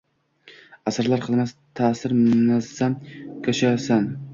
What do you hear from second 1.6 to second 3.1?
taʼsir muazzam